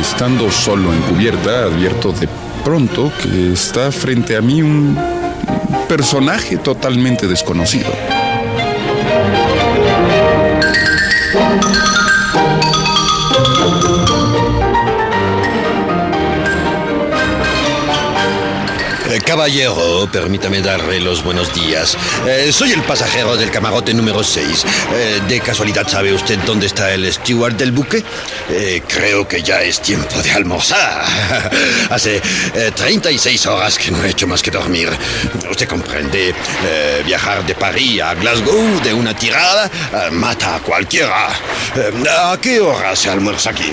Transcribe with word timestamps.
Estando 0.00 0.50
solo 0.50 0.92
en 0.92 1.00
cubierta, 1.02 1.64
advierto 1.64 2.12
de 2.12 2.28
pronto 2.64 3.12
que 3.20 3.52
está 3.52 3.90
frente 3.90 4.36
a 4.36 4.40
mí 4.40 4.62
un 4.62 4.96
personaje 5.88 6.56
totalmente 6.56 7.26
desconocido. 7.26 7.90
Caballero, 19.28 20.08
permítame 20.10 20.62
darle 20.62 21.00
los 21.00 21.22
buenos 21.22 21.54
días. 21.54 21.98
Eh, 22.26 22.50
soy 22.50 22.72
el 22.72 22.80
pasajero 22.80 23.36
del 23.36 23.50
camarote 23.50 23.92
número 23.92 24.24
6. 24.24 24.64
Eh, 24.94 25.20
¿De 25.28 25.40
casualidad 25.40 25.86
sabe 25.86 26.14
usted 26.14 26.38
dónde 26.46 26.66
está 26.66 26.94
el 26.94 27.12
steward 27.12 27.52
del 27.52 27.72
buque? 27.72 28.02
Eh, 28.48 28.82
creo 28.88 29.28
que 29.28 29.42
ya 29.42 29.60
es 29.60 29.82
tiempo 29.82 30.22
de 30.22 30.30
almorzar. 30.30 31.04
Hace 31.90 32.22
eh, 32.54 32.72
36 32.74 33.44
horas 33.48 33.76
que 33.76 33.90
no 33.90 34.02
he 34.02 34.08
hecho 34.08 34.26
más 34.26 34.42
que 34.42 34.50
dormir. 34.50 34.88
Usted 35.50 35.68
comprende, 35.68 36.34
viajar 37.04 37.44
de 37.44 37.54
París 37.54 38.00
a 38.00 38.14
Glasgow 38.14 38.80
de 38.82 38.94
una 38.94 39.14
tirada 39.14 39.70
mata 40.10 40.56
a 40.56 40.60
cualquiera. 40.60 41.28
¿A 41.28 42.38
qué 42.40 42.60
hora 42.60 42.96
se 42.96 43.10
almuerza 43.10 43.50
aquí? 43.50 43.70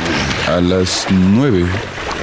A 0.49 0.59
las 0.59 1.07
nueve. 1.09 1.65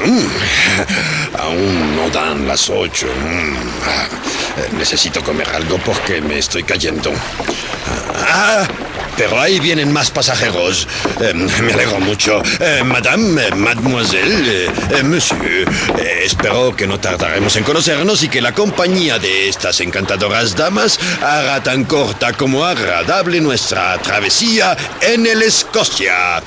Mm, 0.04 1.38
aún 1.38 1.96
no 1.96 2.10
dan 2.10 2.46
las 2.46 2.68
ocho. 2.70 3.06
Mm, 3.06 4.76
necesito 4.76 5.22
comer 5.22 5.48
algo 5.50 5.78
porque 5.78 6.20
me 6.20 6.38
estoy 6.38 6.64
cayendo. 6.64 7.12
Ah, 8.16 8.66
pero 9.16 9.40
ahí 9.40 9.60
vienen 9.60 9.92
más 9.92 10.10
pasajeros. 10.10 10.88
Eh, 11.20 11.32
me 11.34 11.72
alegro 11.72 12.00
mucho. 12.00 12.42
Eh, 12.60 12.82
madame, 12.84 13.50
mademoiselle, 13.54 14.66
eh, 14.66 15.02
monsieur, 15.04 15.68
eh, 15.98 16.22
espero 16.24 16.74
que 16.74 16.86
no 16.86 16.98
tardaremos 16.98 17.54
en 17.56 17.64
conocernos 17.64 18.22
y 18.22 18.28
que 18.28 18.40
la 18.40 18.52
compañía 18.52 19.18
de 19.18 19.48
estas 19.48 19.80
encantadoras 19.80 20.56
damas 20.56 20.98
haga 21.22 21.62
tan 21.62 21.84
corta 21.84 22.32
como 22.32 22.64
agradable 22.64 23.40
nuestra 23.40 23.98
travesía 23.98 24.76
en 25.00 25.26
el 25.26 25.42
Escocia. 25.42 26.42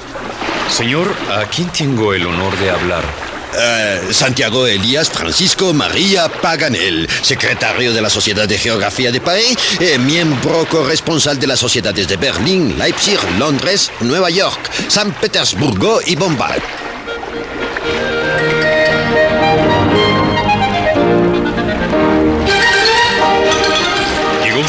Señor, 0.69 1.13
¿a 1.29 1.45
quién 1.45 1.69
tengo 1.69 2.13
el 2.13 2.25
honor 2.25 2.57
de 2.57 2.71
hablar? 2.71 3.34
Eh, 3.57 4.09
Santiago 4.11 4.67
Elías 4.67 5.09
Francisco 5.09 5.73
María 5.73 6.27
Paganel, 6.27 7.07
secretario 7.21 7.93
de 7.93 8.01
la 8.01 8.09
Sociedad 8.09 8.47
de 8.47 8.57
Geografía 8.57 9.11
de 9.11 9.21
París, 9.21 9.55
eh, 9.79 9.97
miembro 9.97 10.67
corresponsal 10.67 11.39
de 11.39 11.47
las 11.47 11.59
sociedades 11.59 12.07
de 12.07 12.17
Berlín, 12.17 12.77
Leipzig, 12.77 13.19
Londres, 13.37 13.91
Nueva 14.01 14.29
York, 14.29 14.69
San 14.89 15.13
Petersburgo 15.13 15.99
y 16.05 16.15
Bombay. 16.15 16.94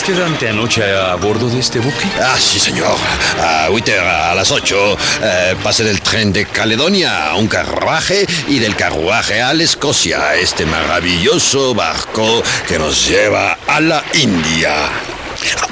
¿Llegó 0.07 0.21
usted 0.21 0.35
anteanoche 0.35 0.85
a 0.85 1.17
bordo 1.17 1.49
de 1.49 1.59
este 1.59 1.81
buque? 1.81 2.07
Ah, 2.21 2.37
sí, 2.39 2.61
señor. 2.61 2.97
A 3.41 3.69
Witter, 3.71 3.99
a 3.99 4.37
las 4.37 4.53
8, 4.53 4.97
eh, 5.21 5.57
pasé 5.65 5.83
del 5.83 6.01
tren 6.01 6.33
de 6.33 6.47
Caledonia 6.47 7.31
a 7.31 7.35
un 7.35 7.49
carruaje 7.49 8.25
y 8.47 8.61
del 8.61 8.77
carruaje 8.77 9.43
a 9.43 9.53
la 9.53 9.65
Escocia, 9.65 10.37
este 10.37 10.65
maravilloso 10.65 11.75
barco 11.75 12.41
que 12.69 12.79
nos 12.79 13.09
lleva 13.09 13.59
a 13.67 13.81
la 13.81 14.05
India. 14.15 14.77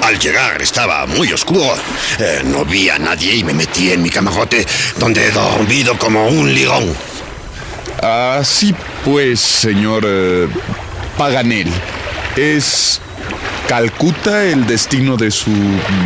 Al 0.01 0.19
llegar 0.19 0.61
estaba 0.61 1.05
muy 1.05 1.31
oscuro. 1.31 1.73
Eh, 2.19 2.41
no 2.43 2.65
vi 2.65 2.89
a 2.89 2.99
nadie 2.99 3.35
y 3.35 3.43
me 3.45 3.53
metí 3.53 3.91
en 3.91 4.01
mi 4.01 4.09
camarote, 4.09 4.65
donde 4.97 5.27
he 5.27 5.31
dormido 5.31 5.97
como 5.97 6.27
un 6.27 6.53
ligón. 6.53 6.93
Así 8.01 8.75
pues, 9.05 9.39
señor 9.39 10.03
eh, 10.05 10.49
Paganel, 11.17 11.71
¿es 12.35 12.99
Calcuta 13.67 14.43
el 14.43 14.67
destino 14.67 15.17
de 15.17 15.31
su 15.31 15.51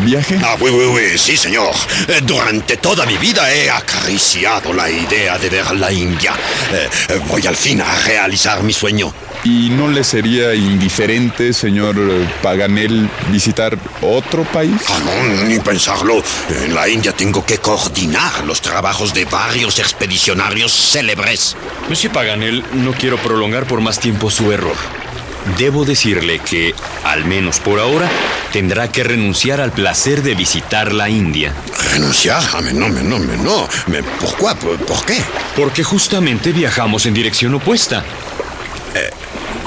viaje? 0.05 0.39
Ah, 0.41 0.55
oui, 0.61 0.71
oui, 0.71 0.85
oui, 0.85 1.17
sí, 1.17 1.35
señor. 1.35 1.71
Eh, 2.07 2.21
Durante 2.23 2.77
toda 2.77 3.05
mi 3.05 3.17
vida 3.17 3.53
he 3.53 3.69
acariciado 3.69 4.73
la 4.73 4.89
idea 4.89 5.37
de 5.37 5.49
ver 5.49 5.71
la 5.75 5.91
India. 5.91 6.33
Eh, 6.71 6.89
eh, 7.09 7.21
voy 7.27 7.45
al 7.45 7.57
fin 7.57 7.81
a 7.81 7.95
realizar 8.05 8.63
mi 8.63 8.71
sueño. 8.71 9.13
¿Y 9.43 9.69
no 9.69 9.89
le 9.89 10.03
sería 10.05 10.53
indiferente, 10.55 11.51
señor 11.53 11.95
Paganel, 12.41 13.09
visitar 13.29 13.77
otro 14.01 14.43
país? 14.43 14.81
Ah, 14.87 14.99
no, 15.03 15.43
ni 15.45 15.59
pensarlo. 15.59 16.23
En 16.63 16.73
la 16.73 16.87
India 16.87 17.11
tengo 17.11 17.45
que 17.45 17.57
coordinar 17.57 18.45
los 18.45 18.61
trabajos 18.61 19.13
de 19.13 19.25
varios 19.25 19.79
expedicionarios 19.79 20.71
célebres. 20.91 21.55
Monsieur 21.89 22.11
Paganel, 22.13 22.63
no 22.73 22.93
quiero 22.93 23.17
prolongar 23.17 23.65
por 23.65 23.81
más 23.81 23.99
tiempo 23.99 24.29
su 24.29 24.51
error. 24.51 24.75
Debo 25.57 25.85
decirle 25.85 26.39
que, 26.39 26.75
al 27.03 27.25
menos 27.25 27.59
por 27.59 27.79
ahora, 27.79 28.07
tendrá 28.51 28.91
que 28.91 29.03
renunciar 29.03 29.61
al 29.61 29.71
placer 29.71 30.21
de 30.21 30.35
visitar 30.35 30.91
la 30.93 31.09
India. 31.09 31.53
¿Renunciar? 31.91 32.41
Ah, 32.53 32.61
no, 32.73 32.89
no, 32.89 33.19
no. 33.19 33.67
Mais 33.87 34.03
pourquoi? 34.19 34.53
¿Por, 34.55 34.77
por 34.85 35.05
qué? 35.05 35.17
Porque 35.55 35.83
justamente 35.83 36.51
viajamos 36.51 37.05
en 37.05 37.13
dirección 37.13 37.53
opuesta. 37.55 38.03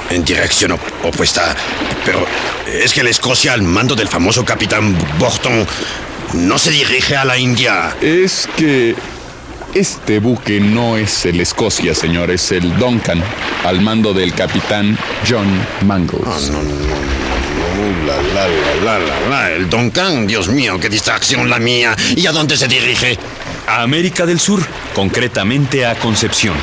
En 0.09 0.23
dirección 0.23 0.73
op- 0.73 1.05
opuesta. 1.05 1.55
Pero 2.05 2.25
es 2.71 2.93
que 2.93 3.03
la 3.03 3.09
Escocia, 3.09 3.53
al 3.53 3.63
mando 3.63 3.95
del 3.95 4.07
famoso 4.07 4.45
capitán 4.45 4.95
Borton, 5.17 5.65
no 6.33 6.57
se 6.59 6.69
dirige 6.69 7.15
a 7.15 7.25
la 7.25 7.37
India. 7.37 7.95
Es 7.99 8.47
que 8.55 8.95
este 9.73 10.19
buque 10.19 10.59
no 10.59 10.97
es 10.97 11.25
el 11.25 11.39
Escocia, 11.39 11.95
señor, 11.95 12.31
es 12.31 12.51
el 12.51 12.77
Duncan, 12.77 13.23
al 13.65 13.81
mando 13.81 14.13
del 14.13 14.33
capitán 14.33 14.97
John 15.27 15.47
Mangles. 15.85 16.23
No, 16.23 16.61
no, 16.61 16.69
no, 16.69 16.75
no, 16.75 18.07
la, 18.07 18.21
la, 18.21 18.47
la, 18.47 18.99
la, 18.99 18.99
la, 18.99 19.29
la, 19.29 19.51
el 19.51 19.69
Duncan, 19.69 20.27
Dios 20.27 20.47
mío, 20.47 20.79
qué 20.79 20.89
distracción 20.89 21.49
la 21.49 21.59
mía. 21.59 21.95
¿Y 22.15 22.25
a 22.27 22.31
dónde 22.31 22.57
se 22.57 22.67
dirige? 22.67 23.17
A 23.67 23.81
América 23.81 24.25
del 24.25 24.39
Sur, 24.39 24.61
concretamente 24.93 25.85
a 25.85 25.95
Concepción. 25.95 26.55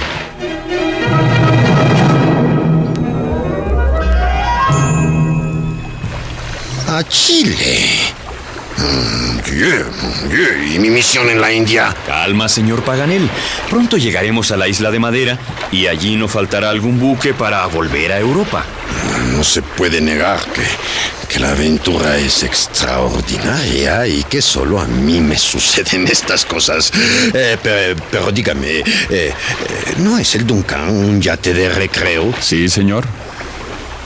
A 6.88 7.04
Chile. 7.08 8.19
¿Y 10.74 10.78
mi 10.78 10.90
misión 10.90 11.28
en 11.28 11.40
la 11.40 11.52
India? 11.52 11.94
Calma, 12.06 12.48
señor 12.48 12.82
Paganel. 12.82 13.28
Pronto 13.68 13.96
llegaremos 13.96 14.50
a 14.52 14.56
la 14.56 14.68
isla 14.68 14.90
de 14.90 14.98
Madera 14.98 15.38
y 15.72 15.86
allí 15.86 16.16
no 16.16 16.28
faltará 16.28 16.70
algún 16.70 16.98
buque 16.98 17.34
para 17.34 17.66
volver 17.66 18.12
a 18.12 18.18
Europa. 18.18 18.64
No 19.32 19.44
se 19.44 19.62
puede 19.62 20.00
negar 20.00 20.38
que, 20.52 20.62
que 21.28 21.38
la 21.40 21.50
aventura 21.50 22.16
es 22.18 22.42
extraordinaria 22.42 24.06
y 24.06 24.22
que 24.24 24.40
solo 24.42 24.80
a 24.80 24.86
mí 24.86 25.20
me 25.20 25.36
suceden 25.36 26.06
estas 26.10 26.44
cosas. 26.44 26.92
Eh, 27.34 27.56
pe- 27.62 27.96
pero, 28.10 28.30
dígame, 28.32 28.78
eh, 28.78 28.84
eh, 29.10 29.32
¿no 29.98 30.18
es 30.18 30.34
el 30.34 30.46
Duncan 30.46 30.88
un 30.90 31.20
yate 31.20 31.54
de 31.54 31.68
recreo? 31.68 32.32
Sí, 32.40 32.68
señor. 32.68 33.04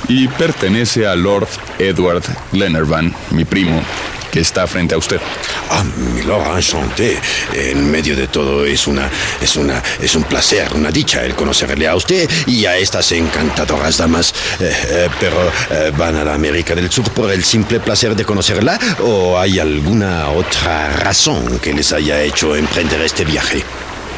Y 0.08 0.28
pertenece 0.28 1.06
a 1.06 1.14
Lord 1.14 1.48
Edward 1.78 2.22
Glenarvan, 2.52 3.14
mi 3.30 3.46
primo, 3.46 3.82
que 4.34 4.40
está 4.40 4.66
frente 4.66 4.96
a 4.96 4.98
usted. 4.98 5.20
Ah, 5.70 5.84
milord, 6.12 6.56
enchanté. 6.56 7.16
En 7.52 7.88
medio 7.88 8.16
de 8.16 8.26
todo 8.26 8.64
es 8.64 8.88
una, 8.88 9.08
es 9.40 9.54
una, 9.54 9.80
es 10.00 10.16
un 10.16 10.24
placer, 10.24 10.74
una 10.74 10.90
dicha 10.90 11.24
el 11.24 11.36
conocerle 11.36 11.86
a 11.86 11.94
usted 11.94 12.28
y 12.44 12.66
a 12.66 12.76
estas 12.76 13.12
encantadoras 13.12 13.96
damas. 13.96 14.34
Eh, 14.58 14.72
eh, 14.88 15.08
pero 15.20 15.36
eh, 15.70 15.92
van 15.96 16.16
a 16.16 16.24
la 16.24 16.34
América 16.34 16.74
del 16.74 16.90
Sur 16.90 17.08
por 17.12 17.30
el 17.30 17.44
simple 17.44 17.78
placer 17.78 18.16
de 18.16 18.24
conocerla 18.24 18.76
o 19.04 19.38
hay 19.38 19.60
alguna 19.60 20.28
otra 20.30 20.90
razón 20.90 21.60
que 21.60 21.72
les 21.72 21.92
haya 21.92 22.20
hecho 22.20 22.56
emprender 22.56 23.02
este 23.02 23.24
viaje. 23.24 23.62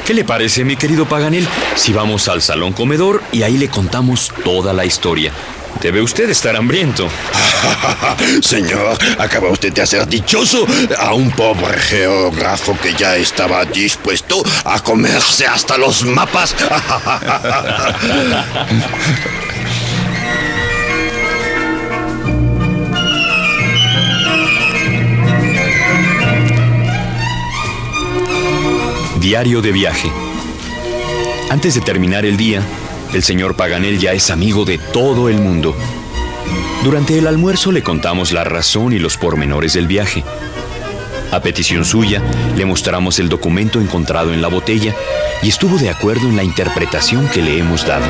¿Qué 0.06 0.14
le 0.14 0.24
parece, 0.24 0.64
mi 0.64 0.76
querido 0.76 1.04
Paganel, 1.04 1.46
si 1.74 1.92
vamos 1.92 2.28
al 2.28 2.40
salón 2.40 2.72
comedor 2.72 3.22
y 3.32 3.42
ahí 3.42 3.58
le 3.58 3.68
contamos 3.68 4.32
toda 4.44 4.72
la 4.72 4.86
historia? 4.86 5.32
Debe 5.80 6.00
usted 6.02 6.28
estar 6.30 6.56
hambriento. 6.56 7.08
Señor, 8.42 8.96
acaba 9.18 9.50
usted 9.50 9.72
de 9.72 9.82
hacer 9.82 10.06
dichoso 10.06 10.66
a 10.98 11.14
un 11.14 11.30
pobre 11.30 11.78
geógrafo 11.78 12.76
que 12.80 12.94
ya 12.94 13.16
estaba 13.16 13.64
dispuesto 13.64 14.42
a 14.64 14.80
comerse 14.80 15.46
hasta 15.46 15.76
los 15.78 16.04
mapas. 16.04 16.54
Diario 29.20 29.60
de 29.60 29.72
viaje. 29.72 30.10
Antes 31.50 31.74
de 31.74 31.80
terminar 31.80 32.24
el 32.24 32.36
día, 32.36 32.62
el 33.12 33.22
señor 33.22 33.56
Paganel 33.56 33.98
ya 33.98 34.12
es 34.12 34.30
amigo 34.30 34.64
de 34.64 34.78
todo 34.78 35.28
el 35.28 35.38
mundo. 35.38 35.74
Durante 36.84 37.18
el 37.18 37.26
almuerzo 37.26 37.72
le 37.72 37.82
contamos 37.82 38.32
la 38.32 38.44
razón 38.44 38.92
y 38.92 38.98
los 38.98 39.16
pormenores 39.16 39.72
del 39.72 39.86
viaje. 39.86 40.24
A 41.32 41.40
petición 41.40 41.84
suya, 41.84 42.22
le 42.56 42.64
mostramos 42.64 43.18
el 43.18 43.28
documento 43.28 43.80
encontrado 43.80 44.32
en 44.32 44.40
la 44.40 44.48
botella 44.48 44.94
y 45.42 45.48
estuvo 45.48 45.78
de 45.78 45.90
acuerdo 45.90 46.28
en 46.28 46.36
la 46.36 46.44
interpretación 46.44 47.28
que 47.28 47.42
le 47.42 47.58
hemos 47.58 47.86
dado. 47.86 48.06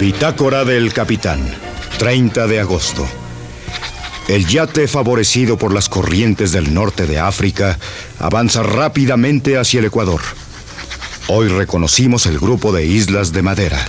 Bitácora 0.00 0.64
del 0.64 0.92
Capitán, 0.92 1.40
30 1.98 2.48
de 2.48 2.58
agosto. 2.58 3.06
El 4.32 4.46
yate 4.46 4.88
favorecido 4.88 5.58
por 5.58 5.74
las 5.74 5.90
corrientes 5.90 6.52
del 6.52 6.72
norte 6.72 7.06
de 7.06 7.18
África 7.18 7.78
avanza 8.18 8.62
rápidamente 8.62 9.58
hacia 9.58 9.80
el 9.80 9.84
Ecuador. 9.84 10.22
Hoy 11.28 11.48
reconocimos 11.48 12.24
el 12.24 12.38
grupo 12.38 12.72
de 12.72 12.86
islas 12.86 13.34
de 13.34 13.42
madera. 13.42 13.86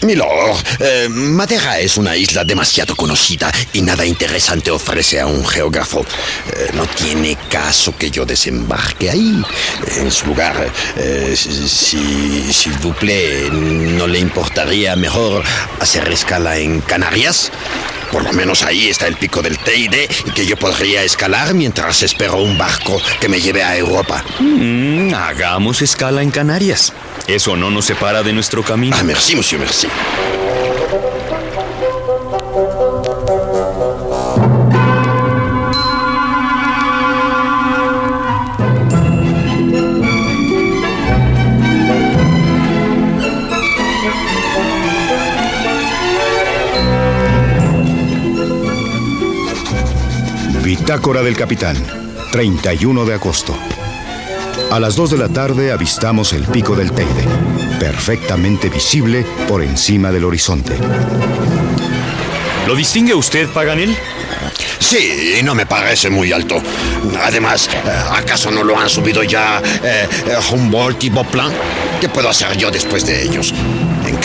Milord, 0.00 0.56
eh, 0.80 1.06
Madeira 1.10 1.80
es 1.80 1.98
una 1.98 2.16
isla 2.16 2.44
demasiado 2.44 2.96
conocida 2.96 3.52
y 3.74 3.82
nada 3.82 4.06
interesante 4.06 4.70
ofrece 4.70 5.20
a 5.20 5.26
un 5.26 5.46
geógrafo. 5.46 6.00
Eh, 6.00 6.70
no 6.72 6.86
tiene 6.86 7.36
caso 7.50 7.94
que 7.94 8.10
yo 8.10 8.24
desembarque 8.24 9.10
ahí. 9.10 9.44
En 9.98 10.10
su 10.10 10.28
lugar, 10.28 10.72
eh, 10.96 11.36
si, 11.36 12.70
vous 12.80 12.96
plaît, 12.96 13.50
¿no 13.52 14.06
le 14.06 14.18
importaría 14.18 14.96
mejor 14.96 15.44
hacer 15.78 16.08
escala 16.08 16.56
en 16.56 16.80
Canarias? 16.80 17.52
Por 18.12 18.24
lo 18.24 18.32
menos 18.34 18.62
ahí 18.62 18.88
está 18.88 19.06
el 19.08 19.16
pico 19.16 19.42
del 19.42 19.58
Teide 19.58 20.08
y 20.26 20.30
que 20.30 20.46
yo 20.46 20.56
podría 20.56 21.02
escalar 21.02 21.54
mientras 21.54 22.02
espero 22.02 22.36
un 22.36 22.58
barco 22.58 23.00
que 23.20 23.28
me 23.28 23.40
lleve 23.40 23.64
a 23.64 23.76
Europa. 23.76 24.22
Mm, 24.38 25.14
hagamos 25.14 25.82
escala 25.82 26.22
en 26.22 26.30
Canarias. 26.30 26.92
Eso 27.26 27.56
no 27.56 27.70
nos 27.70 27.86
separa 27.86 28.22
de 28.22 28.32
nuestro 28.34 28.62
camino. 28.62 28.94
Ah, 28.98 29.02
merci, 29.02 29.34
monsieur, 29.34 29.58
merci. 29.60 29.88
Bitácora 50.74 51.22
del 51.22 51.36
Capitán, 51.36 51.76
31 52.30 53.04
de 53.04 53.12
agosto. 53.12 53.54
A 54.70 54.80
las 54.80 54.96
2 54.96 55.10
de 55.10 55.18
la 55.18 55.28
tarde 55.28 55.70
avistamos 55.70 56.32
el 56.32 56.44
pico 56.44 56.74
del 56.74 56.92
Teide, 56.92 57.26
perfectamente 57.78 58.70
visible 58.70 59.22
por 59.46 59.62
encima 59.62 60.10
del 60.10 60.24
horizonte. 60.24 60.74
¿Lo 62.66 62.74
distingue 62.74 63.12
usted, 63.12 63.50
Paganel? 63.50 63.94
Sí, 64.78 65.42
no 65.44 65.54
me 65.54 65.66
parece 65.66 66.08
muy 66.08 66.32
alto. 66.32 66.56
Además, 67.22 67.68
¿acaso 68.10 68.50
no 68.50 68.64
lo 68.64 68.78
han 68.78 68.88
subido 68.88 69.22
ya 69.22 69.60
eh, 69.84 70.08
Humboldt 70.50 71.04
y 71.04 71.10
Boplan? 71.10 71.52
¿Qué 72.00 72.08
puedo 72.08 72.30
hacer 72.30 72.56
yo 72.56 72.70
después 72.70 73.04
de 73.04 73.22
ellos? 73.22 73.52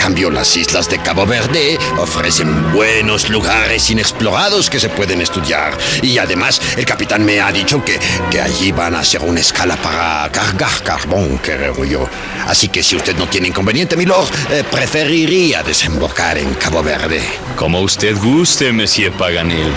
En 0.08 0.14
cambio, 0.14 0.30
las 0.30 0.56
islas 0.56 0.88
de 0.88 0.96
Cabo 1.00 1.26
Verde 1.26 1.78
ofrecen 1.98 2.72
buenos 2.72 3.28
lugares 3.28 3.90
inexplorados 3.90 4.70
que 4.70 4.80
se 4.80 4.88
pueden 4.88 5.20
estudiar. 5.20 5.76
Y 6.00 6.16
además, 6.16 6.62
el 6.78 6.86
capitán 6.86 7.26
me 7.26 7.42
ha 7.42 7.52
dicho 7.52 7.84
que, 7.84 8.00
que 8.30 8.40
allí 8.40 8.72
van 8.72 8.94
a 8.94 9.00
hacer 9.00 9.20
una 9.20 9.40
escala 9.40 9.76
para 9.76 10.32
cargar 10.32 10.82
carbón, 10.82 11.36
creo 11.42 11.84
yo. 11.84 12.08
Así 12.46 12.68
que 12.68 12.82
si 12.82 12.96
usted 12.96 13.18
no 13.18 13.28
tiene 13.28 13.48
inconveniente, 13.48 13.98
milord, 13.98 14.28
eh, 14.50 14.64
preferiría 14.70 15.62
desembocar 15.62 16.38
en 16.38 16.54
Cabo 16.54 16.82
Verde. 16.82 17.20
Como 17.56 17.82
usted 17.82 18.16
guste, 18.16 18.72
Monsieur 18.72 19.12
Paganel. 19.12 19.70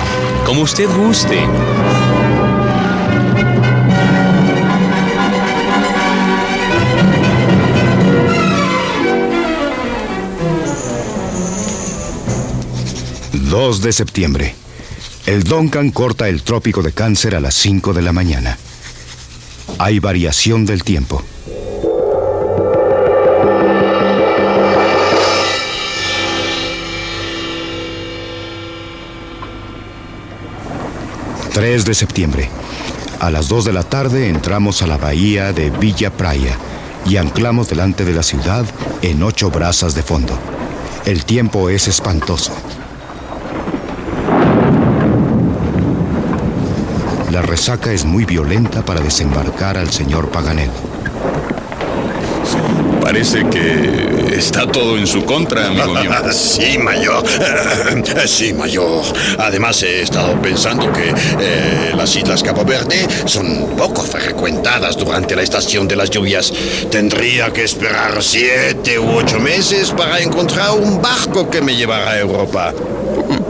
Como 0.45 0.61
usted 0.61 0.87
guste. 0.87 1.45
...2 13.51 13.79
de 13.79 13.91
septiembre. 13.91 14.55
El 15.25 15.43
Duncan 15.43 15.91
corta 15.91 16.29
el 16.29 16.41
trópico 16.41 16.81
de 16.81 16.93
cáncer 16.93 17.35
a 17.35 17.41
las 17.41 17.53
5 17.55 17.91
de 17.91 18.01
la 18.01 18.13
mañana. 18.13 18.57
Hay 19.77 19.99
variación 19.99 20.65
del 20.65 20.85
tiempo. 20.85 21.21
...3 31.53 31.83
de 31.83 31.93
septiembre. 31.93 32.49
A 33.19 33.29
las 33.31 33.49
2 33.49 33.65
de 33.65 33.73
la 33.73 33.83
tarde 33.83 34.29
entramos 34.29 34.81
a 34.81 34.87
la 34.87 34.95
bahía 34.95 35.51
de 35.51 35.71
Villa 35.71 36.09
Praia... 36.09 36.57
...y 37.05 37.17
anclamos 37.17 37.67
delante 37.67 38.05
de 38.05 38.13
la 38.13 38.23
ciudad 38.23 38.63
en 39.01 39.23
ocho 39.23 39.51
brazas 39.51 39.93
de 39.93 40.03
fondo. 40.03 40.39
El 41.03 41.25
tiempo 41.25 41.67
es 41.69 41.89
espantoso. 41.89 42.53
La 47.31 47.41
resaca 47.41 47.93
es 47.93 48.03
muy 48.03 48.25
violenta 48.25 48.83
para 48.83 48.99
desembarcar 48.99 49.77
al 49.77 49.89
señor 49.89 50.29
Paganel. 50.31 50.69
Parece 53.01 53.47
que 53.47 54.35
está 54.37 54.67
todo 54.67 54.97
en 54.97 55.07
su 55.07 55.23
contra, 55.23 55.67
amigo 55.67 55.93
mío. 55.93 56.11
Sí, 56.33 56.77
mayor. 56.77 57.23
Eh, 57.25 58.27
Sí, 58.27 58.53
mayor. 58.53 59.03
Además, 59.37 59.81
he 59.81 60.01
estado 60.01 60.41
pensando 60.41 60.91
que 60.91 61.07
eh, 61.39 61.93
las 61.95 62.13
Islas 62.17 62.43
Cabo 62.43 62.65
Verde 62.65 63.07
son 63.25 63.75
poco 63.77 64.01
frecuentadas 64.01 64.97
durante 64.97 65.33
la 65.33 65.43
estación 65.43 65.87
de 65.87 65.95
las 65.95 66.09
lluvias. 66.09 66.51
Tendría 66.89 67.53
que 67.53 67.63
esperar 67.63 68.21
siete 68.21 68.99
u 68.99 69.09
ocho 69.09 69.39
meses 69.39 69.91
para 69.91 70.19
encontrar 70.19 70.71
un 70.71 71.01
barco 71.01 71.49
que 71.49 71.61
me 71.61 71.77
llevara 71.77 72.11
a 72.11 72.19
Europa. 72.19 72.73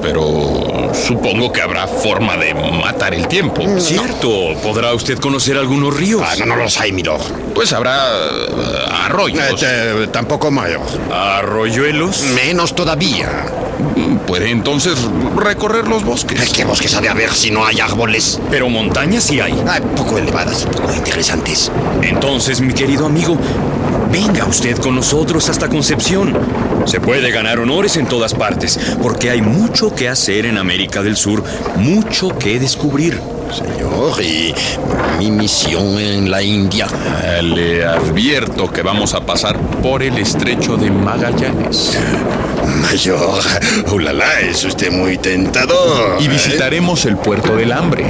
Pero 0.04 0.71
supongo 0.94 1.52
que 1.52 1.62
habrá 1.62 1.88
forma 1.88 2.38
de 2.38 2.54
matar 2.54 3.14
el 3.14 3.28
tiempo. 3.28 3.64
Cierto, 3.80 4.56
podrá 4.64 4.94
usted 4.94 5.18
conocer 5.20 5.58
algunos 5.58 5.96
ríos. 5.96 6.24
Ah, 6.26 6.36
no, 6.40 6.46
no 6.46 6.56
los 6.56 6.80
hay, 6.80 6.92
milord. 6.92 7.22
Pues 7.54 7.74
habrá 7.74 7.98
eh, 7.98 8.86
arroyos. 9.06 9.64
Eh, 9.64 10.08
tampoco 10.12 10.52
mayor. 10.52 10.82
Arroyuelos. 11.12 12.22
Menos 12.36 12.76
todavía. 12.76 13.46
Puede 14.28 14.50
entonces 14.50 14.94
recorrer 15.36 15.88
los 15.88 16.04
bosques. 16.04 16.50
¿Qué 16.52 16.64
bosques 16.64 16.94
ha 16.96 17.02
de 17.02 17.10
haber 17.10 17.32
si 17.32 17.52
no 17.52 17.66
hay 17.66 17.80
árboles? 17.80 18.40
Pero 18.50 18.70
montañas 18.70 19.24
sí 19.24 19.40
hay. 19.40 19.54
Ah, 19.68 19.80
poco 19.96 20.18
elevadas, 20.18 20.66
poco 20.66 20.94
interesantes. 20.94 21.72
Entonces, 22.02 22.62
mi 22.62 22.74
querido 22.74 23.06
amigo, 23.06 23.38
venga 24.12 24.46
usted 24.46 24.78
con 24.78 24.96
nosotros 24.96 25.50
hasta 25.50 25.68
Concepción. 25.68 26.34
Se 26.86 27.00
puede 27.00 27.32
ganar 27.32 27.60
honores 27.60 27.98
en 27.98 28.06
todas 28.08 28.34
partes, 28.34 28.80
porque 29.02 29.30
hay 29.30 29.42
mucho 29.42 29.94
que 29.94 30.10
hacer 30.10 30.46
en 30.46 30.58
América 30.58 31.04
del 31.04 31.16
Sur, 31.16 31.44
mucho 31.78 32.30
que 32.38 32.60
descubrir. 32.60 33.20
Señor, 33.52 34.22
y 34.24 34.54
mi 35.20 35.30
misión 35.30 36.00
en 36.00 36.32
la 36.32 36.42
India. 36.42 36.88
Eh, 37.24 37.42
Le 37.44 37.86
advierto 37.86 38.72
que 38.72 38.82
vamos 38.82 39.14
a 39.14 39.26
pasar 39.26 39.60
por 39.82 40.02
el 40.02 40.18
estrecho 40.18 40.78
de 40.78 40.90
Magallanes. 40.90 41.98
Mayor, 42.82 43.44
ulala, 43.92 44.40
es 44.42 44.64
usted 44.64 44.92
muy 44.92 45.18
tentador. 45.18 46.22
Y 46.22 46.26
¿eh? 46.26 46.30
visitaremos 46.30 47.06
el 47.06 47.18
puerto 47.18 47.56
del 47.56 47.72
hambre. 47.72 48.06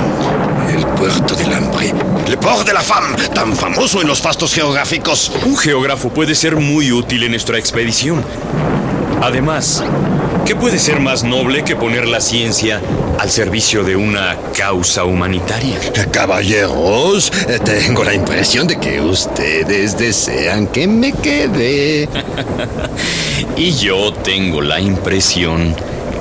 El 0.74 0.86
puerto 0.88 1.36
del 1.36 1.54
hambre. 1.54 1.94
Le 2.28 2.38
Port 2.38 2.66
de 2.66 2.74
la 2.74 2.82
Femme, 2.82 3.16
tan 3.34 3.56
famoso 3.56 4.02
en 4.02 4.08
los 4.08 4.22
fastos 4.22 4.54
geográficos. 4.54 5.32
Un 5.46 5.58
geógrafo 5.58 6.10
puede 6.10 6.36
ser 6.36 6.56
muy 6.56 6.92
útil 6.92 7.24
en 7.24 7.32
nuestra 7.32 7.58
expedición. 7.58 8.24
Además, 9.22 9.84
¿qué 10.46 10.56
puede 10.56 10.80
ser 10.80 11.00
más 11.00 11.24
noble 11.24 11.64
que 11.64 11.76
poner 11.76 12.08
la 12.08 12.22
ciencia 12.22 12.82
al 13.22 13.30
servicio 13.30 13.84
de 13.84 13.96
una 13.96 14.36
causa 14.58 15.04
humanitaria. 15.04 15.78
Caballeros, 16.10 17.32
tengo 17.64 18.04
la 18.04 18.16
impresión 18.16 18.66
de 18.66 18.80
que 18.80 19.00
ustedes 19.00 19.96
desean 19.96 20.66
que 20.66 20.88
me 20.88 21.12
quede. 21.12 22.10
y 23.56 23.74
yo 23.74 24.12
tengo 24.12 24.60
la 24.60 24.80
impresión 24.80 25.76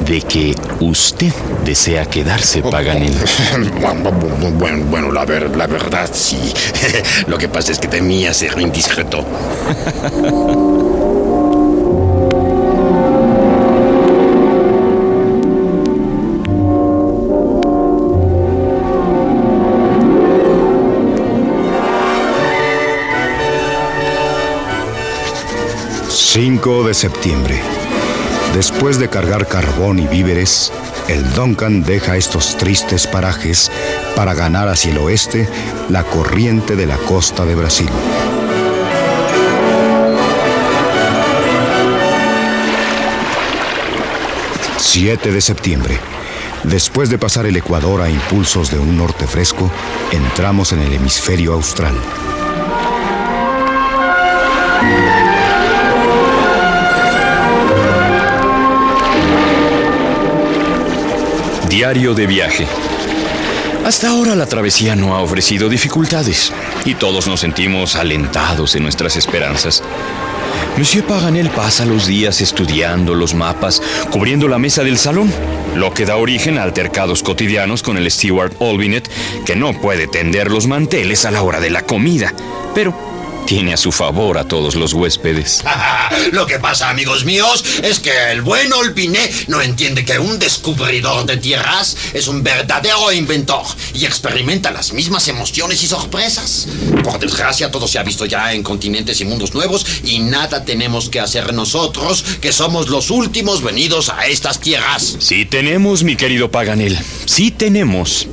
de 0.04 0.21
que 0.21 0.54
usted 0.80 1.33
desea 1.64 2.04
quedarse, 2.04 2.61
Paganel. 2.61 3.14
Bueno, 4.59 4.85
bueno 4.90 5.11
la, 5.11 5.25
ver, 5.25 5.57
la 5.57 5.66
verdad 5.66 6.11
sí. 6.12 6.52
Lo 7.26 7.38
que 7.38 7.49
pasa 7.49 7.73
es 7.73 7.78
que 7.78 7.88
temía 7.88 8.35
ser 8.35 8.61
indiscreto. 8.61 9.25
5 26.32 26.84
de 26.84 26.94
septiembre. 26.94 27.60
Después 28.54 29.00
de 29.00 29.08
cargar 29.08 29.49
carbón 29.49 29.99
y 29.99 30.06
víveres, 30.06 30.72
el 31.08 31.28
Duncan 31.32 31.82
deja 31.82 32.16
estos 32.16 32.56
tristes 32.56 33.08
parajes 33.08 33.68
para 34.14 34.32
ganar 34.34 34.68
hacia 34.68 34.92
el 34.92 34.99
oeste 34.99 35.49
la 35.88 36.04
corriente 36.04 36.76
de 36.76 36.87
la 36.87 36.99
costa 36.99 37.44
de 37.44 37.56
Brasil. 37.56 37.88
...7 44.78 45.32
de 45.32 45.40
septiembre... 45.40 45.99
Después 46.62 47.08
de 47.08 47.18
pasar 47.18 47.46
el 47.46 47.56
Ecuador 47.56 48.02
a 48.02 48.10
impulsos 48.10 48.70
de 48.70 48.78
un 48.78 48.99
norte 48.99 49.26
fresco, 49.26 49.70
entramos 50.12 50.72
en 50.72 50.80
el 50.80 50.92
hemisferio 50.92 51.54
austral. 51.54 51.94
Diario 61.70 62.14
de 62.14 62.26
viaje. 62.26 62.66
Hasta 63.84 64.08
ahora 64.08 64.34
la 64.34 64.46
travesía 64.46 64.96
no 64.96 65.14
ha 65.14 65.20
ofrecido 65.20 65.68
dificultades 65.68 66.52
y 66.84 66.96
todos 66.96 67.28
nos 67.28 67.38
sentimos 67.38 67.94
alentados 67.94 68.74
en 68.74 68.82
nuestras 68.82 69.16
esperanzas. 69.16 69.80
Monsieur 70.76 71.04
Paganel 71.04 71.48
pasa 71.48 71.84
los 71.84 72.08
días 72.08 72.40
estudiando 72.40 73.14
los 73.14 73.34
mapas, 73.34 73.80
cubriendo 74.10 74.48
la 74.48 74.58
mesa 74.58 74.82
del 74.82 74.98
salón, 74.98 75.32
lo 75.76 75.94
que 75.94 76.06
da 76.06 76.16
origen 76.16 76.58
a 76.58 76.64
altercados 76.64 77.22
cotidianos 77.22 77.84
con 77.84 77.96
el 77.96 78.10
steward 78.10 78.52
Olbinet, 78.58 79.08
que 79.46 79.54
no 79.54 79.72
puede 79.72 80.08
tender 80.08 80.50
los 80.50 80.66
manteles 80.66 81.24
a 81.24 81.30
la 81.30 81.44
hora 81.44 81.60
de 81.60 81.70
la 81.70 81.82
comida. 81.82 82.34
Pero 82.74 82.94
tiene 83.50 83.73
a 83.73 83.76
su 83.76 83.90
favor 83.90 84.38
a 84.38 84.45
todos 84.45 84.76
los 84.76 84.92
huéspedes. 84.92 85.64
Lo 86.33 86.47
que 86.47 86.61
pasa, 86.61 86.88
amigos 86.88 87.25
míos, 87.25 87.64
es 87.83 87.99
que 87.99 88.30
el 88.30 88.42
buen 88.42 88.73
Olpiné 88.73 89.28
no 89.49 89.61
entiende 89.61 90.04
que 90.04 90.21
un 90.21 90.38
descubridor 90.38 91.26
de 91.26 91.37
tierras 91.37 91.97
es 92.14 92.28
un 92.28 92.45
verdadero 92.45 93.11
inventor 93.11 93.64
y 93.92 94.04
experimenta 94.04 94.71
las 94.71 94.92
mismas 94.92 95.26
emociones 95.26 95.83
y 95.83 95.88
sorpresas. 95.88 96.69
Por 97.02 97.19
desgracia, 97.19 97.73
todo 97.73 97.88
se 97.88 97.99
ha 97.99 98.04
visto 98.04 98.25
ya 98.25 98.52
en 98.52 98.62
continentes 98.62 99.21
y 99.21 99.25
mundos 99.25 99.52
nuevos 99.52 99.85
y 100.04 100.21
nada 100.21 100.64
tenemos 100.64 101.09
que 101.09 101.19
hacer 101.19 101.52
nosotros, 101.52 102.23
que 102.40 102.52
somos 102.52 102.88
los 102.88 103.11
últimos 103.11 103.64
venidos 103.64 104.11
a 104.11 104.28
estas 104.28 104.61
tierras. 104.61 105.16
Sí 105.19 105.45
tenemos, 105.45 106.04
mi 106.04 106.14
querido 106.14 106.52
Paganel, 106.52 106.97
sí 107.26 107.50
tenemos. 107.50 108.28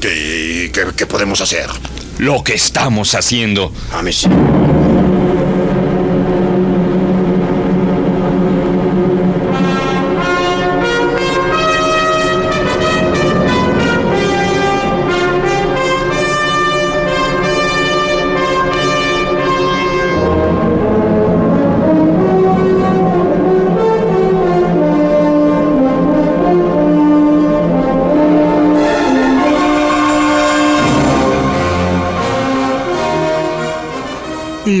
¿Qué, 0.00 0.70
qué, 0.72 0.86
qué 0.96 1.04
podemos 1.04 1.42
hacer? 1.42 1.68
Lo 2.18 2.42
que 2.42 2.54
estamos 2.54 3.14
haciendo. 3.14 3.72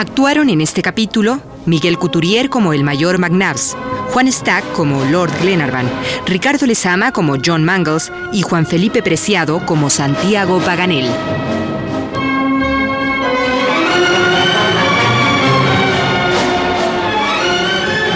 Actuaron 0.00 0.48
en 0.48 0.62
este 0.62 0.80
capítulo 0.80 1.42
Miguel 1.66 1.98
Couturier 1.98 2.48
como 2.48 2.72
el 2.72 2.84
mayor 2.84 3.18
McNabbs, 3.18 3.76
Juan 4.12 4.32
Stack 4.32 4.72
como 4.72 5.04
Lord 5.04 5.30
Glenarvan, 5.42 5.90
Ricardo 6.24 6.64
Lezama 6.64 7.12
como 7.12 7.36
John 7.44 7.64
Mangles 7.64 8.10
y 8.32 8.40
Juan 8.40 8.64
Felipe 8.64 9.02
Preciado 9.02 9.66
como 9.66 9.90
Santiago 9.90 10.58
Paganel. 10.60 11.04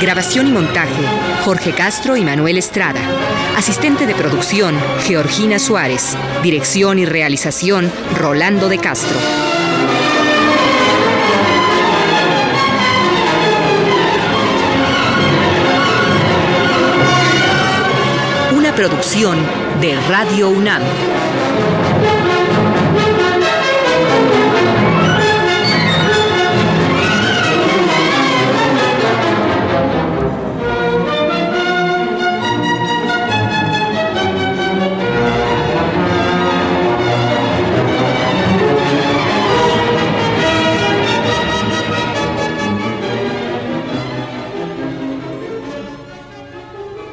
Grabación 0.00 0.48
y 0.48 0.52
montaje, 0.52 1.02
Jorge 1.44 1.72
Castro 1.72 2.16
y 2.16 2.24
Manuel 2.24 2.56
Estrada. 2.56 3.00
Asistente 3.58 4.06
de 4.06 4.14
producción, 4.14 4.74
Georgina 5.02 5.58
Suárez. 5.58 6.16
Dirección 6.42 6.98
y 6.98 7.04
realización, 7.04 7.92
Rolando 8.18 8.70
de 8.70 8.78
Castro. 8.78 9.18
producción 18.76 19.38
de 19.80 19.96
Radio 20.08 20.48
UNAM. 20.48 20.82